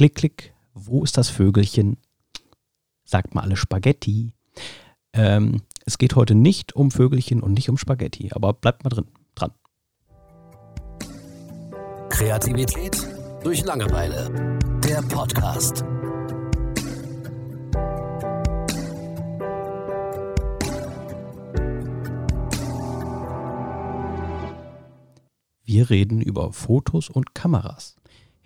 [0.00, 0.54] Klick, klick.
[0.72, 1.98] Wo ist das Vögelchen?
[3.04, 4.32] Sagt mal alle Spaghetti.
[5.12, 9.08] Ähm, es geht heute nicht um Vögelchen und nicht um Spaghetti, aber bleibt mal drin,
[9.34, 9.50] dran.
[12.08, 12.96] Kreativität
[13.44, 14.58] durch Langeweile.
[14.82, 15.84] Der Podcast.
[25.62, 27.99] Wir reden über Fotos und Kameras.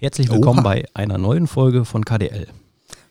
[0.04, 0.64] Herzlich willkommen Oha.
[0.68, 2.46] bei einer neuen Folge von KDL.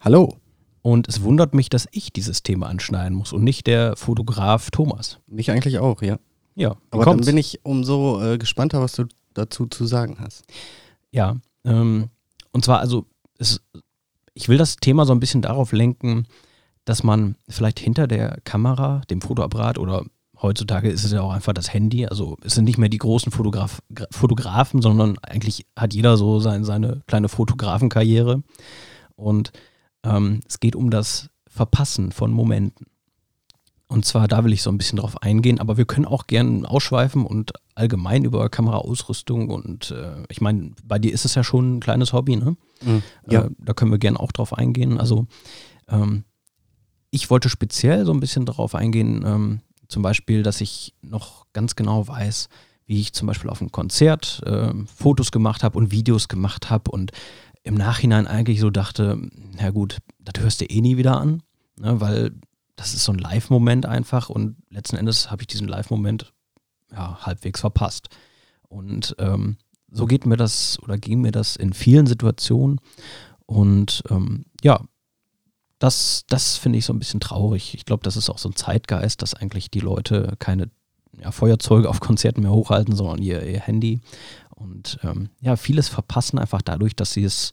[0.01, 0.37] Hallo.
[0.83, 5.17] Und es wundert mich, dass ich dieses Thema anschneiden muss und nicht der Fotograf Thomas.
[5.25, 6.19] Mich eigentlich auch, ja.
[6.53, 7.25] Ja, Aber dann kommt's?
[7.25, 10.43] bin ich umso äh, gespannter, was du dazu zu sagen hast.
[11.09, 12.09] Ja, ähm,
[12.51, 13.07] und zwar also,
[13.39, 13.59] es,
[14.35, 16.27] ich will das Thema so ein bisschen darauf lenken,
[16.85, 20.05] dass man vielleicht hinter der Kamera, dem Fotoapparat oder
[20.43, 23.31] heutzutage ist es ja auch einfach das Handy, also es sind nicht mehr die großen
[23.31, 28.43] Fotograf, Gra- Fotografen, sondern eigentlich hat jeder so sein, seine kleine Fotografenkarriere
[29.15, 29.51] und
[30.03, 32.87] ähm, es geht um das Verpassen von Momenten.
[33.87, 36.65] Und zwar, da will ich so ein bisschen drauf eingehen, aber wir können auch gern
[36.65, 41.77] ausschweifen und allgemein über Kameraausrüstung und äh, ich meine, bei dir ist es ja schon
[41.77, 42.57] ein kleines Hobby, ne?
[43.29, 43.43] Ja.
[43.43, 44.99] Äh, da können wir gern auch drauf eingehen.
[44.99, 45.27] Also
[45.87, 46.23] ähm,
[47.11, 51.75] ich wollte speziell so ein bisschen darauf eingehen, ähm, zum Beispiel, dass ich noch ganz
[51.75, 52.49] genau weiß,
[52.85, 56.91] wie ich zum Beispiel auf einem Konzert ähm, Fotos gemacht habe und Videos gemacht habe
[56.91, 57.11] und
[57.63, 59.17] im Nachhinein eigentlich so dachte,
[59.57, 61.41] na gut, das hörst du eh nie wieder an,
[61.79, 62.31] ne, weil
[62.75, 66.33] das ist so ein Live-Moment einfach und letzten Endes habe ich diesen Live-Moment
[66.91, 68.09] ja, halbwegs verpasst.
[68.67, 69.57] Und ähm,
[69.91, 72.79] so geht mir das oder ging mir das in vielen Situationen.
[73.45, 74.81] Und ähm, ja,
[75.83, 77.73] das, das finde ich so ein bisschen traurig.
[77.73, 80.69] Ich glaube, das ist auch so ein Zeitgeist, dass eigentlich die Leute keine
[81.21, 83.99] ja, Feuerzeuge auf Konzerten mehr hochhalten, sondern ihr, ihr Handy.
[84.55, 87.51] Und ähm, ja, vieles verpassen einfach dadurch, dass sie es,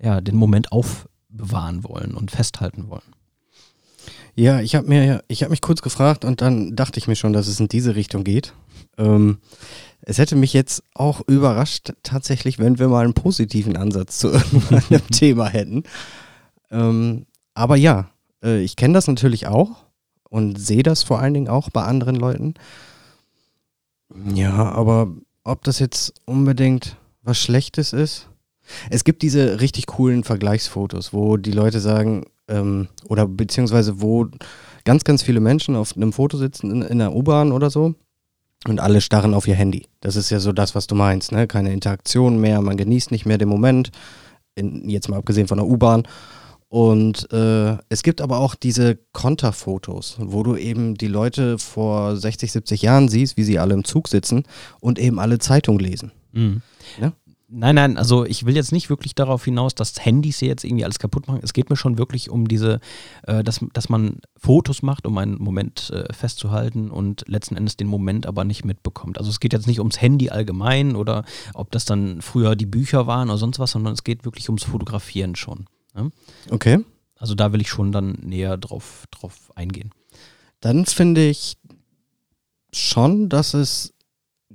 [0.00, 3.14] ja, den Moment aufbewahren wollen und festhalten wollen.
[4.34, 7.34] Ja, ich habe mir, ich habe mich kurz gefragt und dann dachte ich mir schon,
[7.34, 8.54] dass es in diese Richtung geht.
[8.96, 9.36] Ähm,
[10.00, 14.28] es hätte mich jetzt auch überrascht, tatsächlich, wenn wir mal einen positiven Ansatz zu
[14.70, 15.82] irgendeinem Thema hätten.
[16.70, 18.10] Ähm, aber ja,
[18.44, 19.84] äh, ich kenne das natürlich auch
[20.28, 22.54] und sehe das vor allen Dingen auch bei anderen Leuten.
[24.34, 25.08] Ja, aber
[25.42, 28.28] ob das jetzt unbedingt was Schlechtes ist?
[28.90, 34.26] Es gibt diese richtig coolen Vergleichsfotos, wo die Leute sagen, ähm, oder beziehungsweise wo
[34.84, 37.94] ganz, ganz viele Menschen auf einem Foto sitzen in, in der U-Bahn oder so
[38.68, 39.86] und alle starren auf ihr Handy.
[40.00, 41.46] Das ist ja so das, was du meinst, ne?
[41.46, 43.90] Keine Interaktion mehr, man genießt nicht mehr den Moment,
[44.54, 46.06] in, jetzt mal abgesehen von der U-Bahn.
[46.68, 52.50] Und äh, es gibt aber auch diese Konterfotos, wo du eben die Leute vor 60,
[52.50, 54.44] 70 Jahren siehst, wie sie alle im Zug sitzen
[54.80, 56.10] und eben alle Zeitung lesen.
[57.00, 57.12] Ja?
[57.48, 60.84] Nein, nein, also ich will jetzt nicht wirklich darauf hinaus, dass Handys hier jetzt irgendwie
[60.84, 61.40] alles kaputt machen.
[61.44, 62.80] Es geht mir schon wirklich um diese,
[63.22, 67.86] äh, dass, dass man Fotos macht, um einen Moment äh, festzuhalten und letzten Endes den
[67.86, 69.18] Moment aber nicht mitbekommt.
[69.18, 73.06] Also es geht jetzt nicht ums Handy allgemein oder ob das dann früher die Bücher
[73.06, 75.66] waren oder sonst was, sondern es geht wirklich ums Fotografieren schon.
[75.96, 76.10] Ne?
[76.50, 76.78] Okay.
[77.18, 79.90] Also da will ich schon dann näher drauf, drauf eingehen.
[80.60, 81.56] Dann finde ich
[82.72, 83.94] schon, dass es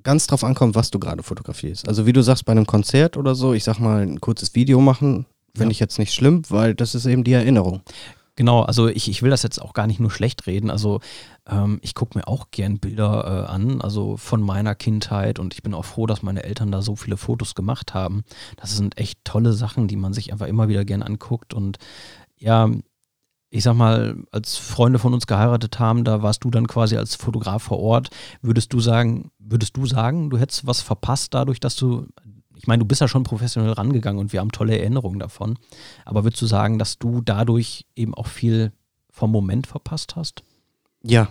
[0.04, 1.88] ganz drauf ankommt, was du gerade fotografierst.
[1.88, 4.80] Also wie du sagst, bei einem Konzert oder so, ich sag mal, ein kurzes Video
[4.82, 5.26] machen,
[5.56, 5.72] finde Ja.
[5.72, 7.82] ich jetzt nicht schlimm, weil das ist eben die Erinnerung.
[8.42, 10.72] Genau, also ich, ich will das jetzt auch gar nicht nur schlecht reden.
[10.72, 11.00] Also
[11.48, 15.62] ähm, ich gucke mir auch gern Bilder äh, an, also von meiner Kindheit und ich
[15.62, 18.24] bin auch froh, dass meine Eltern da so viele Fotos gemacht haben.
[18.58, 21.78] Das sind echt tolle Sachen, die man sich einfach immer wieder gern anguckt und
[22.36, 22.68] ja,
[23.52, 27.14] ich sag mal, als Freunde von uns geheiratet haben, da warst du dann quasi als
[27.14, 28.10] Fotograf vor Ort.
[28.42, 32.08] Würdest du sagen, würdest du sagen, du hättest was verpasst dadurch, dass du,
[32.62, 35.58] ich meine, du bist ja schon professionell rangegangen und wir haben tolle Erinnerungen davon.
[36.06, 38.72] Aber würdest du sagen, dass du dadurch eben auch viel
[39.10, 40.44] vom Moment verpasst hast?
[41.02, 41.28] Ja,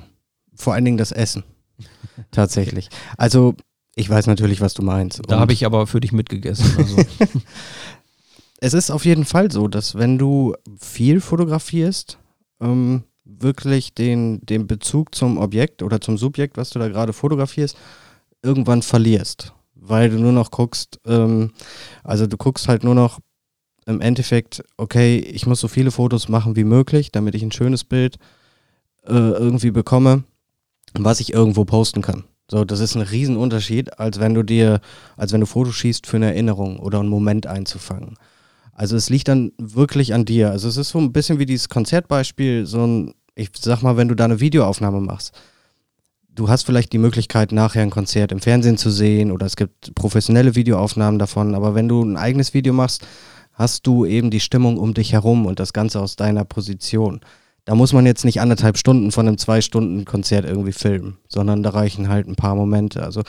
[0.57, 1.45] vor allen Dingen das Essen.
[2.33, 2.89] Tatsächlich.
[3.17, 3.55] Also
[3.95, 5.23] ich weiß natürlich, was du meinst.
[5.29, 6.67] Da habe ich aber für dich mitgegessen.
[6.77, 6.97] Also.
[8.61, 12.19] es ist auf jeden Fall so, dass wenn du viel fotografierst,
[12.61, 17.77] ähm, wirklich den, den Bezug zum Objekt oder zum Subjekt, was du da gerade fotografierst,
[18.43, 19.55] irgendwann verlierst.
[19.83, 21.53] Weil du nur noch guckst, ähm,
[22.05, 23.19] also du guckst halt nur noch
[23.87, 27.85] im Endeffekt, okay, ich muss so viele Fotos machen wie möglich, damit ich ein schönes
[27.85, 28.17] Bild
[29.07, 30.25] äh, irgendwie bekomme,
[30.95, 32.25] was ich irgendwo posten kann.
[32.51, 34.81] So, das ist ein Riesenunterschied, als wenn du dir,
[35.17, 38.17] als wenn du Fotos schießt für eine Erinnerung oder einen Moment einzufangen.
[38.73, 40.51] Also es liegt dann wirklich an dir.
[40.51, 44.09] Also es ist so ein bisschen wie dieses Konzertbeispiel, so ein, ich sag mal, wenn
[44.09, 45.33] du da eine Videoaufnahme machst,
[46.35, 49.95] du hast vielleicht die Möglichkeit, nachher ein Konzert im Fernsehen zu sehen oder es gibt
[49.95, 53.07] professionelle Videoaufnahmen davon, aber wenn du ein eigenes Video machst,
[53.53, 57.21] hast du eben die Stimmung um dich herum und das Ganze aus deiner Position.
[57.67, 62.09] Da muss man jetzt nicht anderthalb Stunden von einem Zwei-Stunden-Konzert irgendwie filmen, sondern da reichen
[62.09, 63.03] halt ein paar Momente.
[63.03, 63.23] Also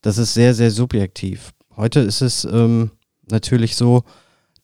[0.00, 1.50] das ist sehr, sehr subjektiv.
[1.76, 2.92] Heute ist es ähm,
[3.30, 4.04] natürlich so,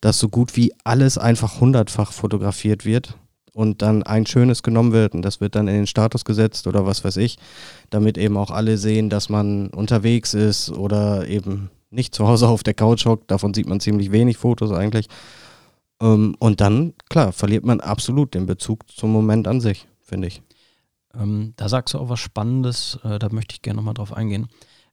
[0.00, 3.18] dass so gut wie alles einfach hundertfach fotografiert wird
[3.60, 6.86] und dann ein schönes genommen wird und das wird dann in den Status gesetzt oder
[6.86, 7.36] was weiß ich,
[7.90, 12.62] damit eben auch alle sehen, dass man unterwegs ist oder eben nicht zu Hause auf
[12.62, 13.30] der Couch hockt.
[13.30, 15.08] Davon sieht man ziemlich wenig Fotos eigentlich.
[16.00, 20.40] Ähm, und dann, klar, verliert man absolut den Bezug zum Moment an sich, finde ich.
[21.12, 24.48] Ähm, da sagst du auch was Spannendes, äh, da möchte ich gerne nochmal drauf eingehen.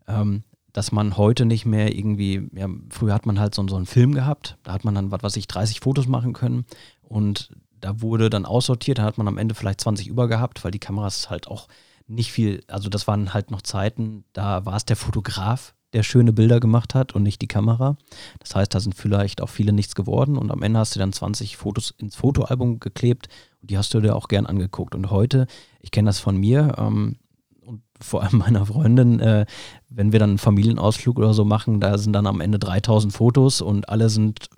[0.10, 0.44] Ähm,
[0.74, 4.14] dass man heute nicht mehr irgendwie, ja, früher hat man halt so, so einen Film
[4.14, 6.66] gehabt, da hat man dann, was weiß ich, 30 Fotos machen können
[7.02, 7.50] und
[7.80, 10.80] da wurde dann aussortiert, da hat man am Ende vielleicht 20 über gehabt, weil die
[10.80, 11.68] Kameras halt auch
[12.08, 16.34] nicht viel, also das waren halt noch Zeiten, da war es der Fotograf, der schöne
[16.34, 17.98] Bilder gemacht hat und nicht die Kamera.
[18.40, 21.14] Das heißt, da sind vielleicht auch viele nichts geworden und am Ende hast du dann
[21.14, 23.30] 20 Fotos ins Fotoalbum geklebt
[23.62, 24.96] und die hast du dir auch gern angeguckt.
[24.96, 25.48] Und heute,
[25.80, 27.18] ich kenne das von mir ähm,
[27.62, 29.46] und vor allem meiner Freundin, äh,
[29.90, 33.62] wenn wir dann einen Familienausflug oder so machen, da sind dann am Ende 3000 Fotos
[33.62, 34.50] und alle sind,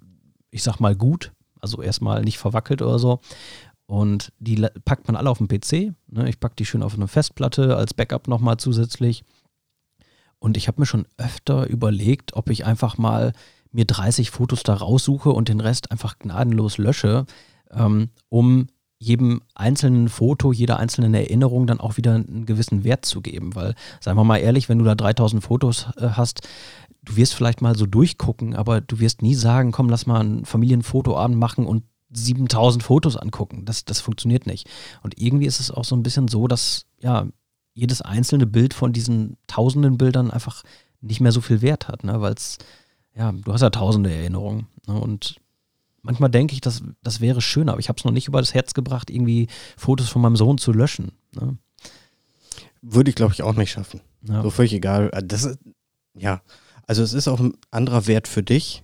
[0.52, 1.32] ich sag mal, gut.
[1.60, 3.20] Also erstmal nicht verwackelt oder so.
[3.86, 5.94] Und die packt man alle auf den PC.
[6.08, 6.30] Ne?
[6.30, 9.24] Ich packe die schön auf eine Festplatte als Backup nochmal zusätzlich.
[10.38, 13.34] Und ich habe mir schon öfter überlegt, ob ich einfach mal
[13.72, 17.26] mir 30 Fotos da raussuche und den Rest einfach gnadenlos lösche,
[17.72, 18.68] ähm, um
[19.00, 23.56] jedem einzelnen Foto, jeder einzelnen Erinnerung dann auch wieder einen gewissen Wert zu geben.
[23.56, 26.48] Weil, sagen wir mal ehrlich, wenn du da 3000 Fotos äh, hast,
[27.10, 30.46] du wirst vielleicht mal so durchgucken, aber du wirst nie sagen, komm, lass mal einen
[30.46, 33.66] Familienfotoabend machen und 7000 Fotos angucken.
[33.66, 34.70] Das, das funktioniert nicht.
[35.02, 37.28] Und irgendwie ist es auch so ein bisschen so, dass ja
[37.74, 40.64] jedes einzelne Bild von diesen tausenden Bildern einfach
[41.02, 42.22] nicht mehr so viel Wert hat, ne?
[42.22, 42.58] weil es,
[43.16, 44.68] ja, du hast ja tausende Erinnerungen.
[44.88, 45.00] Ne?
[45.00, 45.38] Und
[46.02, 48.54] manchmal denke ich, das, das wäre schöner, aber ich habe es noch nicht über das
[48.54, 49.48] Herz gebracht, irgendwie
[49.78, 51.14] Fotos von meinem Sohn zu löschen.
[51.34, 51.58] Ne?
[52.82, 54.02] Würde ich, glaube ich, auch nicht schaffen.
[54.28, 54.42] Ja.
[54.42, 55.10] So völlig egal.
[55.14, 55.60] Äh, das ist,
[56.16, 56.42] ja,
[56.90, 58.84] also es ist auch ein anderer Wert für dich,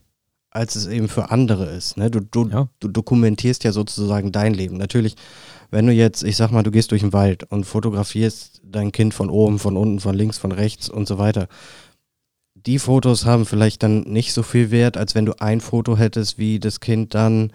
[0.52, 1.98] als es eben für andere ist.
[1.98, 2.12] Ne?
[2.12, 2.70] Du, du, ja.
[2.80, 4.78] du dokumentierst ja sozusagen dein Leben.
[4.78, 5.16] Natürlich,
[5.72, 9.16] wenn du jetzt, ich sag mal, du gehst durch den Wald und fotografierst dein Kind
[9.16, 11.48] von oben, von unten, von links, von rechts und so weiter.
[12.54, 16.38] Die Fotos haben vielleicht dann nicht so viel Wert, als wenn du ein Foto hättest,
[16.38, 17.52] wie das Kind dann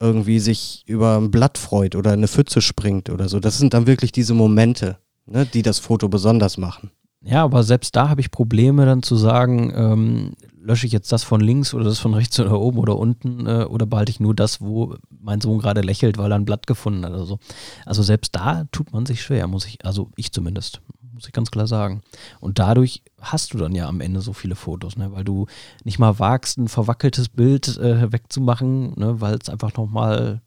[0.00, 3.38] irgendwie sich über ein Blatt freut oder eine Pfütze springt oder so.
[3.38, 6.90] Das sind dann wirklich diese Momente, ne, die das Foto besonders machen.
[7.26, 11.24] Ja, aber selbst da habe ich Probleme dann zu sagen, ähm, lösche ich jetzt das
[11.24, 14.34] von links oder das von rechts oder oben oder unten äh, oder behalte ich nur
[14.34, 17.38] das, wo mein Sohn gerade lächelt, weil er ein Blatt gefunden hat oder so.
[17.86, 20.82] Also selbst da tut man sich schwer, muss ich, also ich zumindest,
[21.12, 22.02] muss ich ganz klar sagen.
[22.40, 25.12] Und dadurch hast du dann ja am Ende so viele Fotos, ne?
[25.12, 25.46] weil du
[25.82, 29.20] nicht mal wagst, ein verwackeltes Bild äh, wegzumachen, ne?
[29.22, 30.42] weil es einfach nochmal,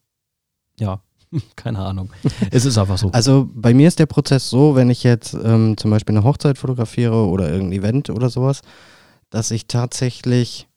[0.79, 1.01] ja,
[1.55, 2.09] Keine Ahnung.
[2.51, 3.11] Es ist einfach so.
[3.11, 6.57] Also bei mir ist der Prozess so, wenn ich jetzt ähm, zum Beispiel eine Hochzeit
[6.57, 8.61] fotografiere oder irgendein Event oder sowas,
[9.29, 10.67] dass ich tatsächlich,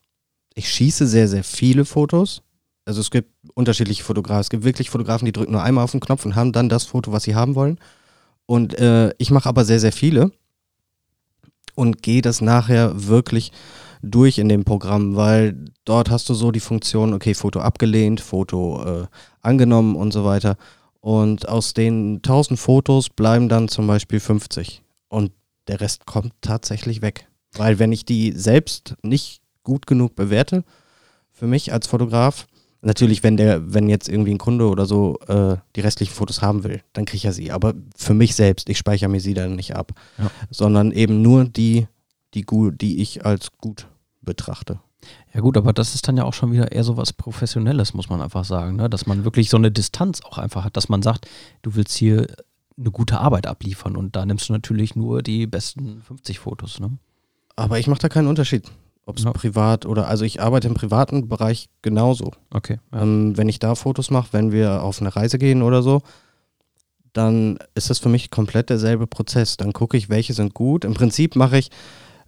[0.55, 2.43] ich schieße sehr, sehr viele Fotos.
[2.85, 4.41] Also es gibt unterschiedliche Fotografen.
[4.41, 6.85] Es gibt wirklich Fotografen, die drücken nur einmal auf den Knopf und haben dann das
[6.85, 7.79] Foto, was sie haben wollen.
[8.47, 10.33] Und äh, ich mache aber sehr, sehr viele
[11.77, 13.53] und gehe das nachher wirklich
[14.03, 18.83] durch in dem Programm, weil dort hast du so die Funktion, okay, Foto abgelehnt, Foto
[18.85, 19.07] äh,
[19.41, 20.57] angenommen und so weiter.
[21.01, 24.83] Und aus den 1000 Fotos bleiben dann zum Beispiel 50.
[25.09, 25.33] Und
[25.67, 27.27] der Rest kommt tatsächlich weg.
[27.53, 30.65] Weil wenn ich die selbst nicht gut genug bewerte,
[31.33, 32.47] für mich als Fotograf,
[32.83, 36.65] natürlich, wenn der, wenn jetzt irgendwie ein Kunde oder so äh, die restlichen Fotos haben
[36.65, 37.51] will, dann kriege ich ja sie.
[37.51, 39.93] Aber für mich selbst, ich speichere mir sie dann nicht ab.
[40.19, 40.31] Ja.
[40.51, 41.87] Sondern eben nur die,
[42.35, 42.47] die,
[42.81, 43.87] die ich als gut
[44.23, 44.81] betrachte.
[45.33, 48.11] Ja gut, aber das ist dann ja auch schon wieder eher so was Professionelles, muss
[48.11, 48.91] man einfach sagen, ne?
[48.91, 51.27] dass man wirklich so eine Distanz auch einfach hat, dass man sagt,
[51.63, 52.27] du willst hier
[52.79, 56.81] eine gute Arbeit abliefern und da nimmst du natürlich nur die besten 50 Fotos.
[56.81, 56.99] Ne?
[57.57, 58.71] Aber ich mache da keinen Unterschied,
[59.07, 59.33] ob es ja.
[59.33, 62.33] privat oder, also ich arbeite im privaten Bereich genauso.
[62.51, 62.79] Okay.
[62.93, 63.03] Ja.
[63.03, 66.03] Ähm, wenn ich da Fotos mache, wenn wir auf eine Reise gehen oder so,
[67.13, 69.57] dann ist das für mich komplett derselbe Prozess.
[69.57, 70.85] Dann gucke ich, welche sind gut.
[70.85, 71.71] Im Prinzip mache ich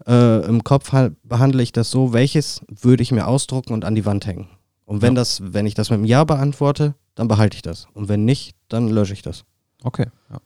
[0.07, 0.93] äh, im Kopf
[1.23, 4.49] behandle ich das so, welches würde ich mir ausdrucken und an die Wand hängen.
[4.85, 5.21] Und wenn ja.
[5.21, 7.87] das, wenn ich das mit einem Ja beantworte, dann behalte ich das.
[7.95, 9.45] Und wenn nicht, dann lösche ich das.
[9.83, 10.07] Okay.
[10.31, 10.39] Ja.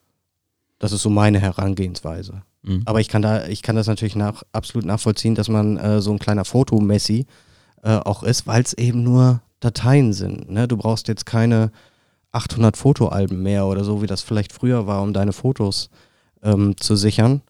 [0.79, 2.43] Das ist so meine Herangehensweise.
[2.63, 2.83] Mhm.
[2.85, 6.13] Aber ich kann da, ich kann das natürlich nach, absolut nachvollziehen, dass man äh, so
[6.13, 7.27] ein kleiner Fotomessi
[7.83, 10.51] äh, auch ist, weil es eben nur Dateien sind.
[10.51, 10.69] Ne?
[10.69, 11.71] Du brauchst jetzt keine
[12.33, 15.89] 800 Fotoalben mehr oder so, wie das vielleicht früher war, um deine Fotos
[16.43, 17.41] ähm, zu sichern,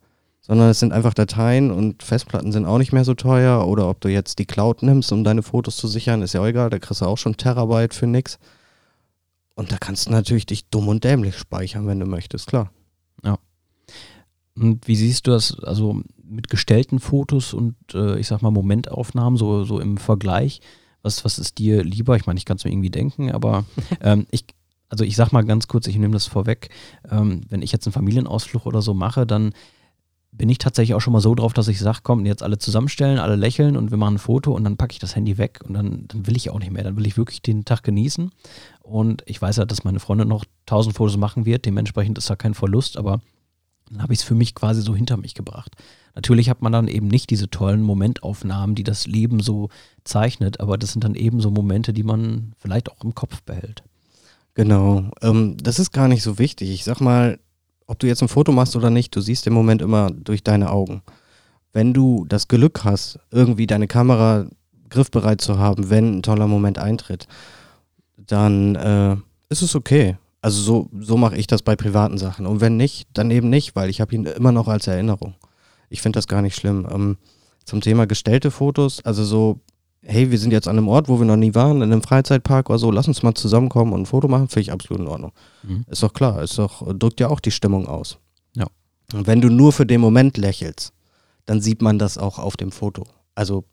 [0.47, 3.67] sondern es sind einfach Dateien und Festplatten sind auch nicht mehr so teuer.
[3.67, 6.47] Oder ob du jetzt die Cloud nimmst, um deine Fotos zu sichern, ist ja auch
[6.47, 8.39] egal, da kriegst du auch schon Terabyte für nix.
[9.55, 12.71] Und da kannst du natürlich dich dumm und dämlich speichern, wenn du möchtest, klar.
[14.57, 19.37] Und wie siehst du das, also mit gestellten Fotos und äh, ich sag mal Momentaufnahmen,
[19.37, 20.61] so, so im Vergleich?
[21.03, 22.17] Was, was ist dir lieber?
[22.17, 23.65] Ich meine, ich kann es mir irgendwie denken, aber
[24.01, 24.47] ähm, ich,
[24.89, 26.71] also ich sag mal ganz kurz, ich nehme das vorweg,
[27.11, 29.53] ähm, wenn ich jetzt einen Familienausflug oder so mache, dann
[30.37, 33.19] bin ich tatsächlich auch schon mal so drauf, dass ich sage, komm, jetzt alle zusammenstellen,
[33.19, 35.75] alle lächeln und wir machen ein Foto und dann packe ich das Handy weg und
[35.75, 36.85] dann, dann will ich auch nicht mehr.
[36.85, 38.31] Dann will ich wirklich den Tag genießen.
[38.83, 41.65] Und ich weiß ja, dass meine Freundin noch tausend Fotos machen wird.
[41.65, 43.21] Dementsprechend ist da kein Verlust, aber
[43.91, 45.73] dann habe ich es für mich quasi so hinter mich gebracht.
[46.15, 49.69] Natürlich hat man dann eben nicht diese tollen Momentaufnahmen, die das Leben so
[50.05, 53.83] zeichnet, aber das sind dann eben so Momente, die man vielleicht auch im Kopf behält.
[54.55, 55.11] Genau.
[55.21, 56.71] Ähm, das ist gar nicht so wichtig.
[56.71, 57.39] Ich sag mal,
[57.87, 60.71] ob du jetzt ein Foto machst oder nicht, du siehst den Moment immer durch deine
[60.71, 61.03] Augen.
[61.73, 64.47] Wenn du das Glück hast, irgendwie deine Kamera
[64.89, 67.27] griffbereit zu haben, wenn ein toller Moment eintritt,
[68.17, 69.17] dann äh,
[69.49, 70.17] ist es okay.
[70.43, 72.47] Also so, so mache ich das bei privaten Sachen.
[72.47, 75.35] Und wenn nicht, dann eben nicht, weil ich habe ihn immer noch als Erinnerung.
[75.89, 76.87] Ich finde das gar nicht schlimm.
[76.91, 77.17] Ähm,
[77.65, 79.61] zum Thema gestellte Fotos, also so,
[80.03, 82.71] hey, wir sind jetzt an einem Ort, wo wir noch nie waren, in einem Freizeitpark
[82.71, 85.33] oder so, lass uns mal zusammenkommen und ein Foto machen, finde ich absolut in Ordnung.
[85.63, 85.85] Mhm.
[85.89, 88.19] Ist doch klar, ist doch, drückt ja auch die Stimmung aus.
[88.55, 88.67] Ja.
[89.13, 90.93] Und wenn du nur für den Moment lächelst,
[91.45, 93.05] dann sieht man das auch auf dem Foto.
[93.35, 93.65] Also,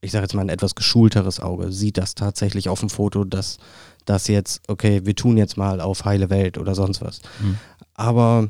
[0.00, 3.58] ich sage jetzt mal ein etwas geschulteres Auge sieht das tatsächlich auf dem Foto, dass
[4.04, 7.20] das jetzt, okay, wir tun jetzt mal auf heile Welt oder sonst was.
[7.40, 7.56] Mhm.
[7.94, 8.48] Aber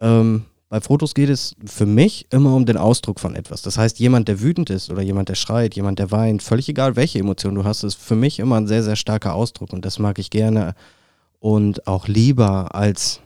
[0.00, 3.62] ähm, bei Fotos geht es für mich immer um den Ausdruck von etwas.
[3.62, 6.96] Das heißt, jemand, der wütend ist oder jemand, der schreit, jemand, der weint, völlig egal,
[6.96, 10.00] welche Emotion du hast, ist für mich immer ein sehr, sehr starker Ausdruck und das
[10.00, 10.74] mag ich gerne
[11.38, 13.20] und auch lieber als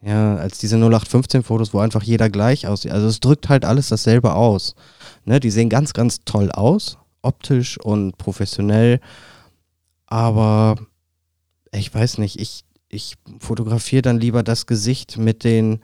[0.00, 2.92] ja, als diese 0815 Fotos, wo einfach jeder gleich aussieht.
[2.92, 4.74] Also es drückt halt alles dasselbe aus.
[5.26, 9.00] Ne, die sehen ganz, ganz toll aus, optisch und professionell,
[10.06, 10.76] aber
[11.72, 15.80] ich weiß nicht, ich, ich fotografiere dann lieber das Gesicht mit den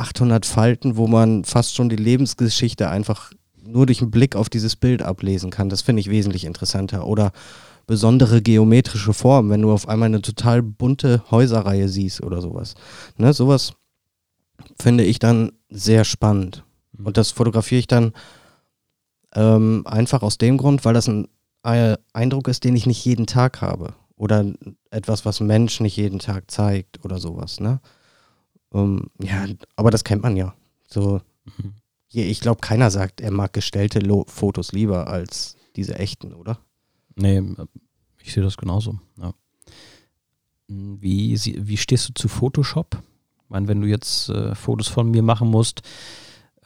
[0.00, 4.74] 800 Falten, wo man fast schon die Lebensgeschichte einfach nur durch einen Blick auf dieses
[4.76, 5.68] Bild ablesen kann.
[5.68, 7.06] Das finde ich wesentlich interessanter.
[7.06, 7.32] Oder
[7.86, 12.74] besondere geometrische Formen, wenn du auf einmal eine total bunte Häuserreihe siehst oder sowas.
[13.18, 13.74] Ne, sowas
[14.80, 16.64] finde ich dann sehr spannend.
[16.96, 18.12] Und das fotografiere ich dann
[19.34, 21.28] ähm, einfach aus dem Grund, weil das ein
[21.62, 23.94] äh, Eindruck ist, den ich nicht jeden Tag habe.
[24.16, 24.44] Oder
[24.90, 27.80] etwas, was ein Mensch nicht jeden Tag zeigt oder sowas, ne?
[28.72, 29.46] Ähm, ja,
[29.76, 30.54] aber das kennt man ja.
[30.88, 31.74] So, Mhm.
[32.12, 36.58] ich glaube, keiner sagt, er mag gestellte Lo Fotos lieber als diese echten, oder?
[37.16, 37.42] Nee,
[38.22, 38.98] ich sehe das genauso.
[39.20, 39.32] Ja.
[40.68, 42.96] Wie, sie- wie stehst du zu Photoshop?
[43.44, 45.82] Ich meine, wenn du jetzt äh, Fotos von mir machen musst,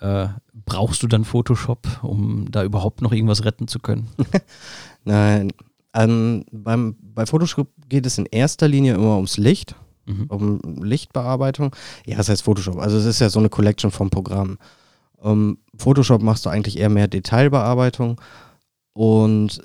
[0.00, 4.08] äh, brauchst du dann Photoshop, um da überhaupt noch irgendwas retten zu können?
[5.04, 5.52] Nein,
[5.94, 9.74] ähm, beim, bei Photoshop geht es in erster Linie immer ums Licht,
[10.06, 10.26] Mhm.
[10.28, 11.74] um Lichtbearbeitung.
[12.06, 12.78] Ja, das heißt Photoshop.
[12.78, 14.58] Also es ist ja so eine Collection vom Programm.
[15.22, 18.20] Ähm, Photoshop machst du eigentlich eher mehr Detailbearbeitung.
[18.92, 19.62] Und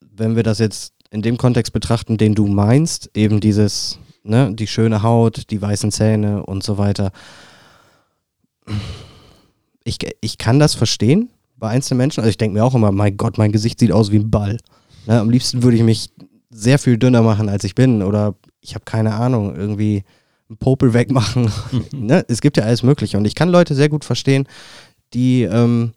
[0.00, 4.66] wenn wir das jetzt in dem Kontext betrachten, den du meinst, eben dieses, ne, die
[4.66, 7.12] schöne Haut, die weißen Zähne und so weiter.
[9.84, 12.20] Ich, ich kann das verstehen bei einzelnen Menschen.
[12.20, 14.58] Also ich denke mir auch immer, mein Gott, mein Gesicht sieht aus wie ein Ball.
[15.06, 16.10] Ne, am liebsten würde ich mich
[16.50, 18.02] sehr viel dünner machen, als ich bin.
[18.02, 18.34] Oder
[18.66, 20.04] ich habe keine Ahnung, irgendwie
[20.48, 21.50] einen Popel wegmachen.
[21.92, 22.24] ne?
[22.28, 23.16] Es gibt ja alles Mögliche.
[23.16, 24.46] Und ich kann Leute sehr gut verstehen,
[25.14, 25.92] die ähm,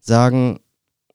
[0.00, 0.60] sagen,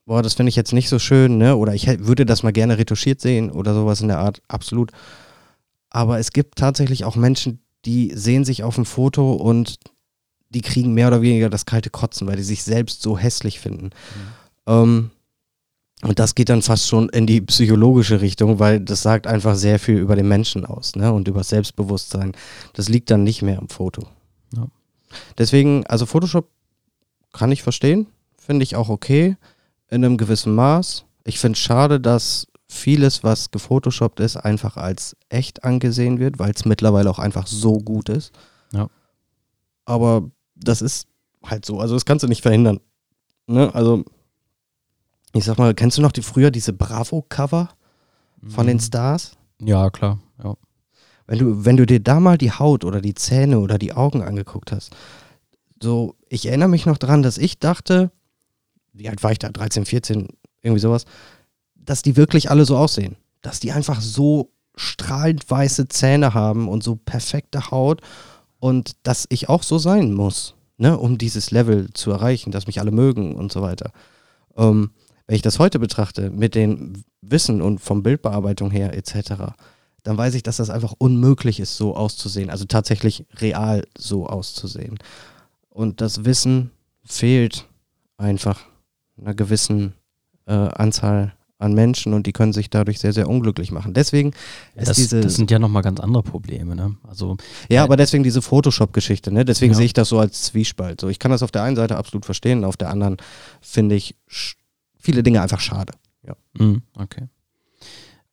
[0.06, 1.56] boah, das finde ich jetzt nicht so schön, ne?
[1.56, 4.92] Oder ich würde das mal gerne retuschiert sehen oder sowas in der Art, absolut.
[5.90, 9.80] Aber es gibt tatsächlich auch Menschen, die sehen sich auf dem Foto und
[10.50, 13.90] die kriegen mehr oder weniger das kalte Kotzen, weil die sich selbst so hässlich finden.
[14.66, 15.12] Ähm,
[16.04, 19.80] und das geht dann fast schon in die psychologische Richtung, weil das sagt einfach sehr
[19.80, 21.12] viel über den Menschen aus ne?
[21.12, 22.34] und über das Selbstbewusstsein.
[22.74, 24.04] Das liegt dann nicht mehr am Foto.
[24.56, 24.68] Ja.
[25.40, 26.50] Deswegen, also Photoshop
[27.34, 29.38] kann ich verstehen, finde ich auch okay
[29.90, 31.06] in einem gewissen Maß.
[31.24, 36.52] Ich finde es schade, dass vieles, was gefotoshoppt ist, einfach als echt angesehen wird, weil
[36.52, 38.34] es mittlerweile auch einfach so gut ist.
[38.72, 38.88] Ja.
[39.86, 41.08] Aber das ist
[41.44, 41.80] halt so.
[41.80, 42.82] Also das kannst du nicht verhindern.
[43.48, 43.74] Ne?
[43.74, 44.04] Also
[45.34, 47.70] ich sag mal, kennst du noch die früher diese Bravo-Cover
[48.48, 48.82] von den Mhm.
[48.82, 49.32] Stars?
[49.62, 50.20] Ja, klar.
[50.44, 50.56] Ja.
[51.28, 54.22] Wenn du, wenn du dir da mal die Haut oder die Zähne oder die Augen
[54.22, 54.96] angeguckt hast,
[55.82, 58.12] so, ich erinnere mich noch dran, dass ich dachte,
[58.94, 60.28] wie alt war ich da, 13, 14,
[60.62, 61.06] irgendwie sowas,
[61.76, 63.16] dass die wirklich alle so aussehen.
[63.42, 68.02] Dass die einfach so strahlend weiße Zähne haben und so perfekte Haut
[68.60, 70.56] und dass ich auch so sein muss.
[70.80, 73.92] ne, um dieses Level zu erreichen, dass mich alle mögen und so weiter.
[74.56, 74.92] Ähm,
[75.28, 79.54] wenn ich das heute betrachte, mit dem Wissen und vom Bildbearbeitung her etc.,
[80.04, 82.50] dann weiß ich, dass das einfach unmöglich ist, so auszusehen.
[82.50, 85.00] Also tatsächlich real so auszusehen.
[85.70, 86.72] Und das Wissen
[87.04, 87.66] fehlt
[88.18, 88.62] einfach
[89.20, 89.94] einer gewissen
[90.46, 93.94] äh, Anzahl an Menschen und die können sich dadurch sehr, sehr unglücklich machen.
[93.94, 94.32] Deswegen
[94.76, 95.22] ist das, diese.
[95.22, 96.96] das sind ja nochmal ganz andere Probleme, ne?
[97.08, 97.36] Also
[97.68, 99.44] ja, aber deswegen diese Photoshop-Geschichte, ne?
[99.44, 99.78] Deswegen Ja.
[99.78, 101.02] sehe ich das so als Zwiespalt.
[101.02, 103.18] So, ich kann das auf der einen Seite absolut verstehen, auf der anderen
[103.60, 104.16] finde ich
[105.08, 105.94] viele Dinge einfach schade.
[106.60, 107.30] Mhm, okay.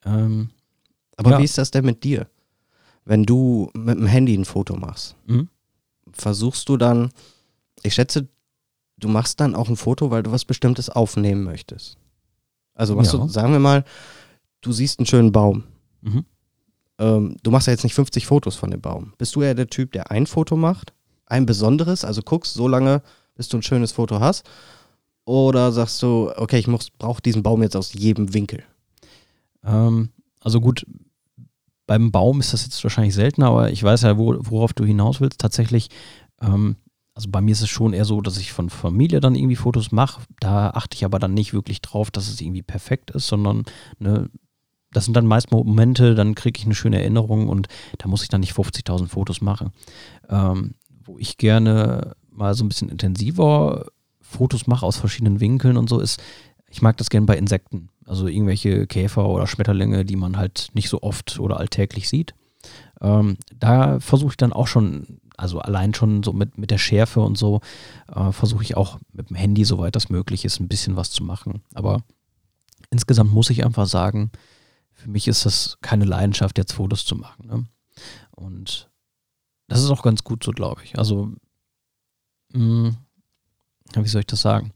[0.04, 0.50] Ähm,
[1.16, 1.38] Aber Ja.
[1.38, 2.26] wie ist das denn mit dir?
[3.04, 5.49] Wenn du mit dem Handy ein Foto machst, mhm.
[6.12, 7.12] versuchst du dann,
[7.85, 8.26] ich schätze,
[8.97, 11.97] du machst dann auch ein Foto, weil du was Bestimmtes aufnehmen möchtest.
[12.75, 13.09] Also Ja.
[13.09, 13.85] du, sagen wir mal,
[14.62, 15.62] du siehst einen schönen Baum.
[16.00, 16.25] Mhm.
[16.99, 19.12] Ähm, du machst ja jetzt nicht 50 Fotos von dem Baum.
[19.19, 20.93] Bist du eher der Typ, der ein Foto macht,
[21.26, 23.02] ein besonderes, also guckst so lange,
[23.37, 24.45] bis du ein schönes Foto hast?
[25.25, 28.62] Oder sagst du, okay, ich brauche diesen Baum jetzt aus jedem Winkel?
[29.64, 30.85] Ähm, also gut,
[31.87, 35.21] beim Baum ist das jetzt wahrscheinlich seltener, aber ich weiß ja, wo, worauf du hinaus
[35.21, 35.40] willst.
[35.40, 35.88] Tatsächlich,
[36.40, 36.76] ähm,
[37.14, 39.93] also bei mir ist es schon eher so, dass ich von Familie dann irgendwie Fotos
[39.93, 40.23] mache.
[40.40, 43.64] Da achte ich aber dann nicht wirklich drauf, dass es irgendwie perfekt ist, sondern
[43.99, 44.28] ne,
[44.93, 48.28] das sind dann meist Momente, dann kriege ich eine schöne Erinnerung und da muss ich
[48.28, 49.73] dann nicht 50.000 Fotos machen.
[50.28, 53.87] Ähm, wo ich gerne mal so ein bisschen intensiver
[54.35, 56.23] Fotos mache aus verschiedenen Winkeln und so ist,
[56.69, 57.88] ich mag das gerne bei Insekten.
[58.07, 62.35] Also irgendwelche Käfer oder Schmetterlinge, die man halt nicht so oft oder alltäglich sieht.
[63.00, 67.21] Ähm, da versuche ich dann auch schon, also allein schon so mit, mit der Schärfe
[67.21, 67.61] und so,
[68.14, 71.25] äh, versuche ich auch mit dem Handy, soweit das möglich ist, ein bisschen was zu
[71.25, 71.62] machen.
[71.75, 72.03] Aber
[72.91, 74.31] insgesamt muss ich einfach sagen,
[74.93, 77.47] für mich ist das keine Leidenschaft, jetzt Fotos zu machen.
[77.47, 77.64] Ne?
[78.31, 78.91] Und
[79.69, 80.99] das ist auch ganz gut so, glaube ich.
[80.99, 81.33] Also,
[82.53, 82.95] mh, ja,
[84.02, 84.72] wie soll ich das sagen?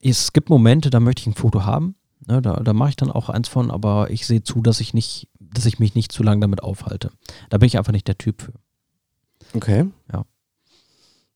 [0.00, 1.96] Es gibt Momente, da möchte ich ein Foto haben.
[2.26, 4.94] Ne, da da mache ich dann auch eins von, aber ich sehe zu, dass ich
[4.94, 7.10] nicht, dass ich mich nicht zu lange damit aufhalte.
[7.50, 8.52] Da bin ich einfach nicht der Typ für.
[9.54, 9.86] Okay.
[10.12, 10.24] Ja.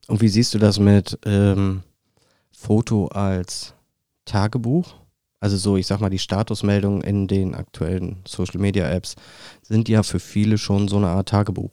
[0.08, 1.82] Und wie siehst du das mit ähm,
[2.50, 3.74] Foto als
[4.24, 4.94] Tagebuch?
[5.38, 9.16] Also so, ich sag mal, die Statusmeldungen in den aktuellen Social Media Apps
[9.62, 11.70] sind ja für viele schon so eine Art Tagebuch.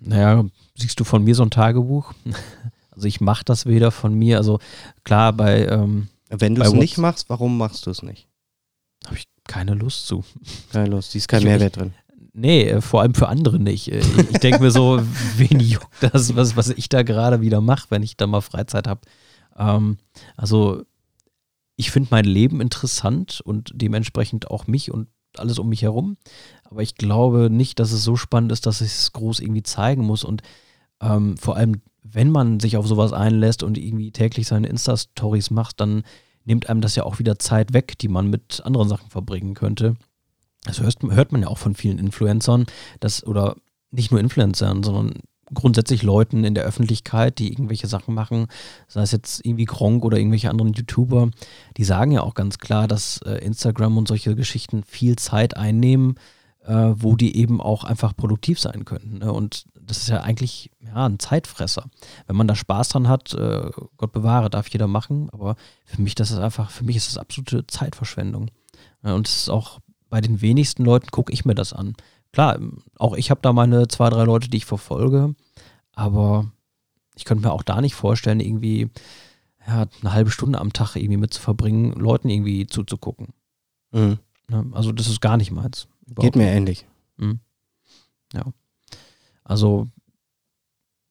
[0.00, 0.44] Naja,
[0.74, 2.12] siehst du von mir so ein Tagebuch?
[2.94, 4.58] Also ich mache das weder von mir, also
[5.04, 8.28] klar, bei ähm, Wenn du es nicht machst, warum machst du es nicht?
[9.06, 10.24] habe ich keine Lust zu.
[10.72, 11.92] Keine Lust, siehst kein Ich- Mehrwert drin.
[12.36, 13.92] Nee, äh, vor allem für andere nicht.
[13.92, 15.00] Äh, Ich, ich denke mir so,
[15.36, 18.88] wen juckt das, was, was ich da gerade wieder mache, wenn ich da mal Freizeit
[18.88, 19.02] habe.
[19.56, 19.98] Ähm,
[20.36, 20.82] also
[21.76, 26.16] ich finde mein Leben interessant und dementsprechend auch mich und alles um mich herum.
[26.64, 30.04] Aber ich glaube nicht, dass es so spannend ist, dass ich es groß irgendwie zeigen
[30.04, 30.24] muss.
[30.24, 30.42] Und
[31.04, 35.80] ähm, vor allem, wenn man sich auf sowas einlässt und irgendwie täglich seine Insta-Stories macht,
[35.80, 36.02] dann
[36.44, 39.96] nimmt einem das ja auch wieder Zeit weg, die man mit anderen Sachen verbringen könnte.
[40.64, 42.66] Das hört, hört man ja auch von vielen Influencern,
[43.00, 43.56] dass, oder
[43.90, 45.20] nicht nur Influencern, sondern
[45.52, 48.46] grundsätzlich Leuten in der Öffentlichkeit, die irgendwelche Sachen machen,
[48.88, 51.30] sei es jetzt irgendwie Gronk oder irgendwelche anderen YouTuber,
[51.76, 56.16] die sagen ja auch ganz klar, dass äh, Instagram und solche Geschichten viel Zeit einnehmen,
[56.64, 59.18] äh, wo die eben auch einfach produktiv sein könnten.
[59.18, 59.32] Ne?
[59.32, 61.90] Und das ist ja eigentlich ja, ein Zeitfresser.
[62.26, 66.14] Wenn man da Spaß dran hat, äh, Gott bewahre, darf jeder machen, aber für mich,
[66.14, 68.50] das ist einfach, für mich ist das absolute Zeitverschwendung.
[69.02, 71.94] Ja, und es ist auch bei den wenigsten Leuten gucke ich mir das an.
[72.32, 72.58] Klar,
[72.98, 75.34] auch ich habe da meine zwei, drei Leute, die ich verfolge,
[75.92, 76.50] aber
[77.14, 78.90] ich könnte mir auch da nicht vorstellen, irgendwie
[79.66, 83.28] ja, eine halbe Stunde am Tag irgendwie mit zu verbringen, Leuten irgendwie zuzugucken.
[83.92, 84.18] Mhm.
[84.48, 84.66] Ne?
[84.72, 85.88] Also das ist gar nicht meins.
[86.06, 86.86] Geht mir ähnlich.
[89.44, 89.88] Also,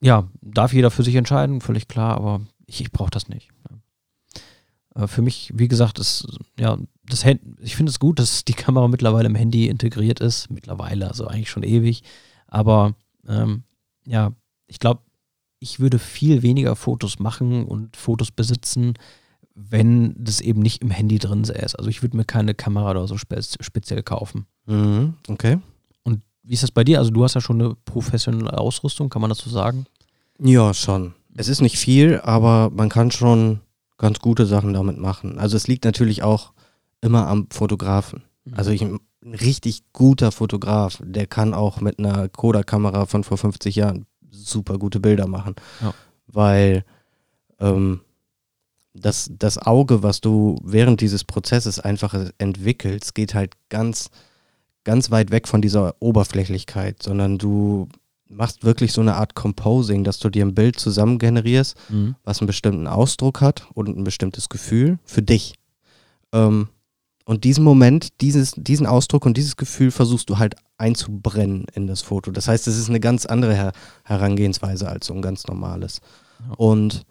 [0.02, 3.50] ja, darf jeder für sich entscheiden, völlig klar, aber ich, ich brauche das nicht.
[3.70, 3.82] Ne?
[4.96, 6.28] Äh, Für mich, wie gesagt, ist,
[6.60, 10.50] ja, das ich finde es gut, dass die Kamera mittlerweile im Handy integriert ist.
[10.50, 12.04] Mittlerweile, also eigentlich schon ewig.
[12.48, 12.96] Aber
[13.28, 13.64] ähm,
[14.06, 14.34] ja,
[14.68, 15.02] ich glaube,
[15.60, 18.96] ich würde viel weniger Fotos machen und Fotos besitzen,
[19.56, 21.76] wenn das eben nicht im Handy drin ist.
[21.76, 24.46] Also ich würde mir keine Kamera oder so spe speziell kaufen.
[24.66, 25.14] Mhm.
[25.28, 25.60] Okay.
[26.44, 27.00] Wie ist das bei dir?
[27.00, 29.86] Also du hast ja schon eine professionelle Ausrüstung, kann man das so sagen?
[30.40, 31.14] Ja, schon.
[31.36, 33.62] Es ist nicht viel, aber man kann schon
[33.98, 35.40] ganz gute Sachen damit machen.
[35.40, 36.54] Also es liegt natürlich auch
[37.02, 38.24] immer am Fotografen.
[38.52, 43.76] Also ich, ein richtig guter Fotograf, der kann auch mit einer Kodak-Kamera von vor 50
[43.76, 45.56] Jahren super gute Bilder machen.
[45.82, 45.94] Ja.
[46.28, 46.84] Weil
[47.60, 48.02] ähm,
[48.94, 54.10] das, das Auge, was du während dieses Prozesses einfach entwickelst, geht halt ganz,
[54.84, 57.88] ganz weit weg von dieser Oberflächlichkeit, sondern du
[58.28, 62.16] machst wirklich so eine Art Composing, dass du dir ein Bild zusammen generierst, Mhm.
[62.24, 65.56] was einen bestimmten Ausdruck hat und ein bestimmtes Gefühl für dich.
[66.32, 66.68] Ähm,
[67.26, 72.02] und diesen Moment, dieses, diesen Ausdruck und dieses Gefühl versuchst du halt einzubrennen in das
[72.02, 72.32] Foto.
[72.32, 73.72] Das heißt, es ist eine ganz andere Her
[74.04, 76.02] Herangehensweise als so ein ganz normales.
[76.58, 77.04] Und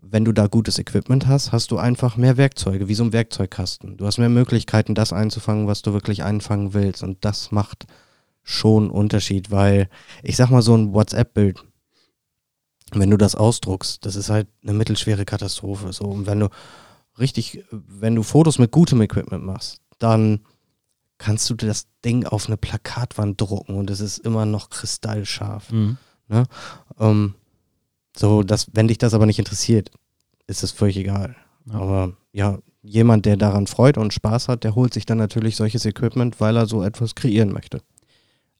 [0.00, 3.96] wenn du da gutes Equipment hast, hast du einfach mehr Werkzeuge, wie so ein Werkzeugkasten.
[3.96, 7.02] Du hast mehr Möglichkeiten, das einzufangen, was du wirklich einfangen willst.
[7.02, 7.86] Und das macht
[8.42, 9.88] schon einen Unterschied, weil
[10.22, 11.62] ich sag mal so ein WhatsApp-Bild,
[12.92, 15.92] wenn du das ausdruckst, das ist halt eine mittelschwere Katastrophe.
[15.92, 16.48] So, und wenn du
[17.18, 20.40] richtig, wenn du Fotos mit gutem Equipment machst, dann
[21.18, 25.70] kannst du das Ding auf eine Plakatwand drucken und es ist immer noch kristallscharf.
[25.72, 25.98] Mhm.
[26.98, 27.34] Ähm,
[28.18, 29.90] so, dass, wenn dich das aber nicht interessiert,
[30.46, 31.36] ist es völlig egal.
[31.66, 31.74] Ja.
[31.74, 35.84] Aber ja, jemand, der daran Freude und Spaß hat, der holt sich dann natürlich solches
[35.84, 37.80] Equipment, weil er so etwas kreieren möchte.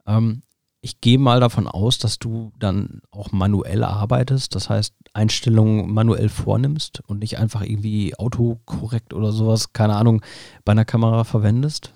[0.06, 0.42] Ähm,
[0.80, 6.28] ich gehe mal davon aus, dass du dann auch manuell arbeitest, das heißt Einstellungen manuell
[6.28, 10.22] vornimmst und nicht einfach irgendwie autokorrekt oder sowas, keine Ahnung,
[10.64, 11.92] bei einer Kamera verwendest.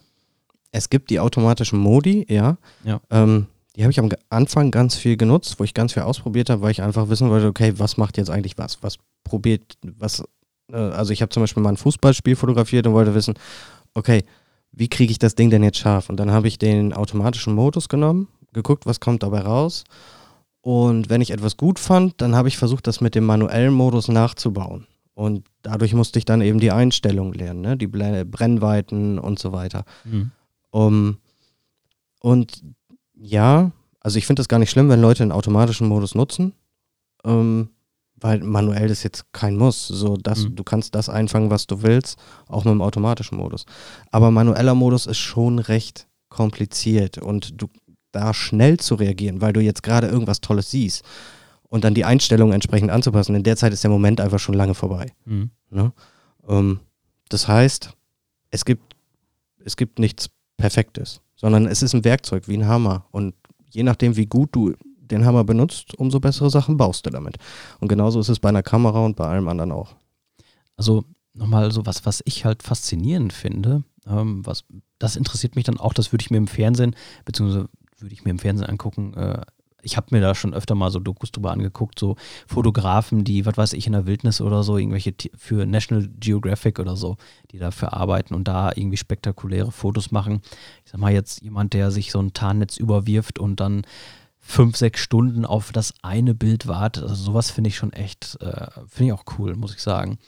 [0.73, 2.57] Es gibt die automatischen Modi, ja.
[2.83, 3.01] Ja.
[3.11, 6.63] Ähm, die habe ich am Anfang ganz viel genutzt, wo ich ganz viel ausprobiert habe,
[6.63, 8.83] weil ich einfach wissen wollte, okay, was macht jetzt eigentlich was?
[8.83, 10.23] Was probiert, was,
[10.71, 13.35] äh, also ich habe zum Beispiel mal ein Fußballspiel fotografiert und wollte wissen,
[13.95, 14.25] okay,
[14.73, 16.11] wie kriege ich das Ding denn jetzt scharf?
[16.11, 19.85] Und dann habe ich den automatischen Modus genommen, geguckt, was kommt dabei raus.
[20.61, 24.09] Und wenn ich etwas gut fand, dann habe ich versucht, das mit dem manuellen Modus
[24.09, 24.87] nachzubauen.
[25.15, 27.77] Und dadurch musste ich dann eben die Einstellungen lernen, ne?
[27.77, 29.85] die Brennweiten und so weiter.
[30.05, 30.31] Mhm.
[30.71, 31.19] Um,
[32.21, 32.63] und
[33.23, 36.55] ja, also ich finde das gar nicht schlimm, wenn Leute einen automatischen Modus nutzen,
[37.25, 37.71] ähm,
[38.17, 39.87] weil manuell ist jetzt kein Muss.
[39.87, 40.57] So, dass Mhm.
[40.57, 43.65] du kannst das einfangen, was du willst, auch mit dem automatischen Modus.
[44.11, 47.69] Aber manueller Modus ist schon recht kompliziert und du
[48.11, 51.03] da schnell zu reagieren, weil du jetzt gerade irgendwas Tolles siehst
[51.69, 53.35] und dann die Einstellungen entsprechend anzupassen.
[53.35, 55.13] In der Zeit ist der Moment einfach schon lange vorbei.
[55.25, 55.51] Mhm.
[55.71, 55.93] Ne?
[56.49, 56.81] Ähm,
[57.31, 57.91] das heißt,
[58.51, 58.95] es gibt,
[59.65, 63.05] es gibt nichts Perfektes, sondern es ist ein Werkzeug wie ein Hammer.
[63.11, 63.35] Und
[63.69, 67.37] je nachdem, wie gut du den Hammer benutzt, umso bessere Sachen baust du damit.
[67.81, 69.95] Und genauso ist es bei einer Kamera und bei allem anderen auch.
[70.77, 74.65] Also nochmal so was, was ich halt faszinierend finde, ähm, was,
[74.99, 78.31] das interessiert mich dann auch, das würde ich mir im Fernsehen, beziehungsweise würde ich mir
[78.31, 79.43] im Fernsehen angucken, äh,
[79.83, 82.17] ich habe mir da schon öfter mal so Dokus drüber angeguckt, so
[82.47, 86.97] Fotografen, die, was weiß ich, in der Wildnis oder so, irgendwelche für National Geographic oder
[86.97, 87.17] so,
[87.51, 90.41] die dafür arbeiten und da irgendwie spektakuläre Fotos machen.
[90.85, 93.83] Ich sag mal jetzt jemand, der sich so ein Tarnnetz überwirft und dann
[94.45, 97.05] fünf, sechs Stunden auf das eine Bild wartet.
[97.05, 100.19] Also sowas finde ich schon echt, äh, finde ich auch cool, muss ich sagen.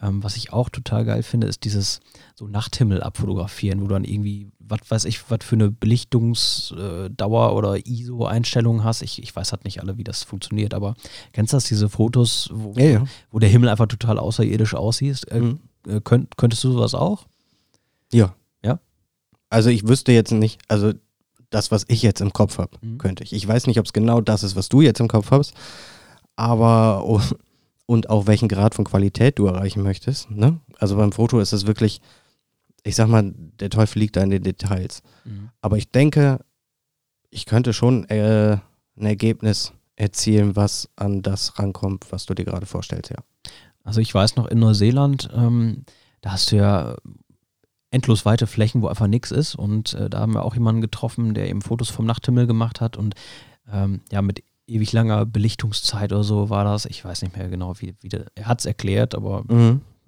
[0.00, 1.98] Ähm, was ich auch total geil finde, ist dieses
[2.36, 7.86] so Nachthimmel abfotografieren, wo du dann irgendwie, was weiß ich, was für eine Belichtungsdauer oder
[7.86, 9.02] ISO-Einstellung hast.
[9.02, 10.94] Ich, ich weiß halt nicht alle, wie das funktioniert, aber
[11.32, 13.04] kennst du das, diese Fotos, wo, Ja, ja.
[13.30, 15.26] wo der Himmel einfach total außerirdisch aussieht?
[15.30, 15.60] Äh, Mhm.
[15.88, 17.26] äh, könnt, könntest du sowas auch?
[18.12, 18.34] Ja.
[18.64, 18.78] Ja?
[19.50, 20.92] Also ich wüsste jetzt nicht, also
[21.50, 22.98] das, was ich jetzt im Kopf habe, Mhm.
[22.98, 23.32] könnte ich.
[23.32, 25.54] Ich weiß nicht, ob es genau das ist, was du jetzt im Kopf hast,
[26.36, 27.20] aber oh,
[27.86, 30.30] und auch welchen Grad von Qualität du erreichen möchtest.
[30.30, 30.58] Ne?
[30.78, 32.00] Also beim Foto ist es wirklich,
[32.82, 35.02] ich sag mal, der Teufel liegt da in den Details.
[35.60, 36.40] Aber ich denke,
[37.30, 38.58] ich könnte schon äh,
[38.96, 43.18] ein Ergebnis erzielen, was an das rankommt, was du dir gerade vorstellst, ja.
[43.84, 45.84] Also ich weiß noch, in Neuseeland, ähm,
[46.22, 46.96] da hast du ja
[47.94, 49.54] endlos weite Flächen, wo einfach nichts ist.
[49.54, 52.96] Und äh, da haben wir auch jemanden getroffen, der eben Fotos vom Nachthimmel gemacht hat.
[52.96, 53.14] Und
[53.72, 56.86] ähm, ja, mit ewig langer Belichtungszeit oder so war das.
[56.86, 59.44] Ich weiß nicht mehr genau, wie, wie der, er hat es erklärt, aber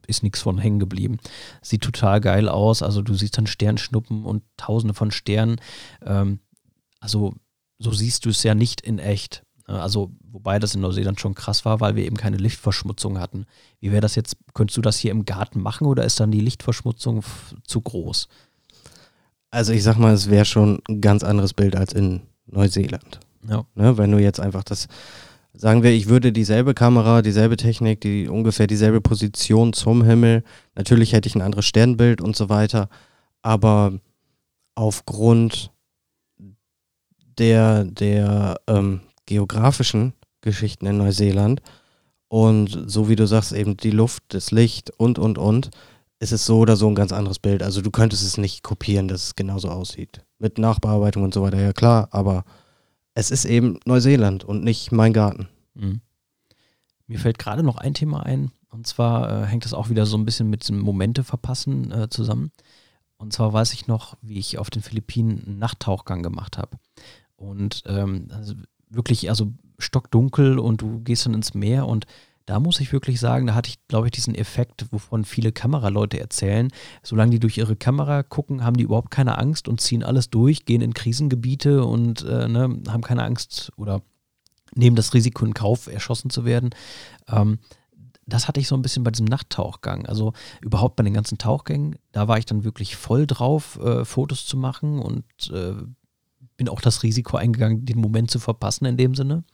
[0.07, 1.19] ist nichts von hängen geblieben.
[1.63, 2.83] Sieht total geil aus.
[2.83, 5.57] Also du siehst dann Sternschnuppen und tausende von Sternen.
[6.05, 6.41] Ähm,
[7.01, 7.35] also
[7.79, 9.43] so siehst du es ja nicht in echt.
[9.69, 13.47] Äh, Also, wobei das in Neuseeland schon krass war, weil wir eben keine Lichtverschmutzung hatten.
[13.81, 14.37] Wie wäre das jetzt?
[14.53, 17.25] Könntest du das hier im Garten machen oder ist dann die Lichtverschmutzung
[17.65, 18.29] zu groß?
[19.51, 23.19] Also ich sag mal, es wäre schon ein ganz anderes Bild als in Neuseeland.
[23.49, 23.65] Ja.
[23.75, 23.97] Ne?
[23.97, 24.89] Wenn du jetzt einfach das,
[25.55, 30.45] sagen wir, ich würde dieselbe Kamera, dieselbe Technik, die ungefähr dieselbe Position zum Himmel,
[30.75, 32.91] natürlich hätte ich ein anderes Sternbild und so weiter,
[33.41, 33.99] aber
[34.75, 35.71] aufgrund
[37.39, 40.13] der, der ähm, geografischen
[40.47, 41.61] Geschichten in Neuseeland
[42.29, 45.71] und so wie du sagst, eben die Luft, das Licht und, und, und,
[46.19, 47.63] ist es so oder so ein ganz anderes Bild.
[47.63, 50.25] Also du könntest es nicht kopieren, dass es genauso aussieht.
[50.39, 52.45] Mit Nachbearbeitung und so weiter, ja klar, aber
[53.15, 55.49] es ist eben Neuseeland und nicht mein Garten.
[55.75, 56.01] Mhm.
[57.07, 58.51] Mir fällt gerade noch ein Thema ein.
[58.71, 62.09] Und zwar äh, hängt das auch wieder so ein bisschen mit diesem Momente verpassen äh,
[62.09, 62.51] zusammen.
[63.17, 66.77] Und zwar weiß ich noch, wie ich auf den Philippinen einen Nachttauchgang gemacht habe.
[67.37, 68.55] Und ähm, also
[68.91, 72.07] wirklich also stockdunkel und du gehst dann ins Meer und
[72.47, 76.21] da muss ich wirklich sagen, da hatte ich, glaube ich, diesen Effekt, wovon viele Kameraleute
[76.21, 76.71] erzählen.
[77.03, 80.65] Solange die durch ihre Kamera gucken, haben die überhaupt keine Angst und ziehen alles durch,
[80.65, 84.01] gehen in Krisengebiete und äh, ne, haben keine Angst oder
[84.77, 86.71] nehmen das Risiko in Kauf, erschossen zu werden.
[87.29, 87.59] Ähm,
[88.27, 90.07] das hatte ich so ein bisschen bei diesem Nachttauchgang.
[90.07, 94.47] Also überhaupt bei den ganzen Tauchgängen, da war ich dann wirklich voll drauf, äh, Fotos
[94.47, 95.75] zu machen und äh,
[96.57, 99.45] bin auch das Risiko eingegangen, den Moment zu verpassen in dem Sinne.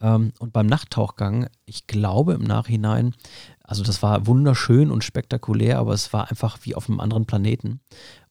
[0.00, 3.14] Ähm, und beim Nachttauchgang, ich glaube im Nachhinein,
[3.62, 7.80] also das war wunderschön und spektakulär, aber es war einfach wie auf einem anderen Planeten.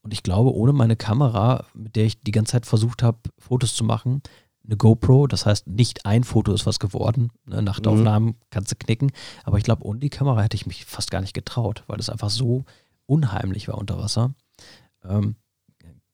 [0.01, 3.75] Und ich glaube, ohne meine Kamera, mit der ich die ganze Zeit versucht habe, Fotos
[3.75, 4.21] zu machen,
[4.65, 7.31] eine GoPro, das heißt, nicht ein Foto ist was geworden.
[7.45, 7.61] Ne?
[7.61, 8.35] Nachtaufnahmen mhm.
[8.49, 9.11] kannst du knicken.
[9.43, 12.09] Aber ich glaube, ohne die Kamera hätte ich mich fast gar nicht getraut, weil das
[12.09, 12.65] einfach so
[13.05, 14.33] unheimlich war unter Wasser.
[15.03, 15.35] Ähm,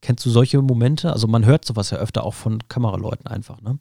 [0.01, 1.11] kennst du solche Momente?
[1.11, 3.79] Also man hört sowas ja öfter auch von Kameraleuten einfach, ne?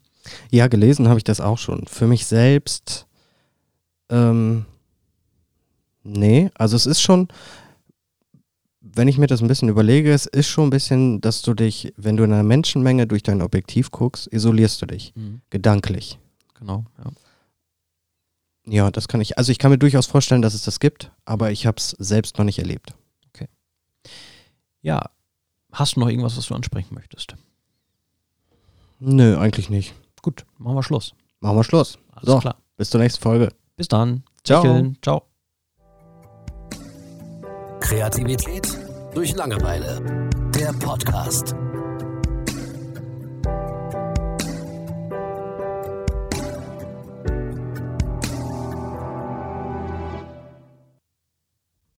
[0.51, 1.85] Ja, gelesen habe ich das auch schon.
[1.87, 3.05] Für mich selbst,
[4.09, 4.65] ähm,
[6.03, 7.27] nee, also es ist schon,
[8.81, 11.93] wenn ich mir das ein bisschen überlege, es ist schon ein bisschen, dass du dich,
[11.97, 15.41] wenn du in einer Menschenmenge durch dein Objektiv guckst, isolierst du dich, mhm.
[15.49, 16.19] gedanklich.
[16.59, 17.11] Genau, ja.
[18.67, 21.51] Ja, das kann ich, also ich kann mir durchaus vorstellen, dass es das gibt, aber
[21.51, 22.95] ich habe es selbst noch nicht erlebt.
[23.29, 23.47] Okay.
[24.81, 25.11] Ja,
[25.75, 27.35] hast du noch irgendwas, was du ansprechen möchtest?
[28.99, 29.93] Nö, eigentlich nicht.
[30.21, 31.13] Gut, machen wir Schluss.
[31.39, 31.99] Machen wir Schluss.
[32.11, 32.55] Alles so, klar.
[32.77, 33.49] Bis zur nächsten Folge.
[33.75, 34.23] Bis dann.
[34.43, 34.63] Ciao.
[34.63, 34.97] Micheln.
[35.01, 35.27] Ciao.
[37.79, 38.67] Kreativität
[39.13, 40.29] durch Langeweile.
[40.55, 41.55] Der Podcast.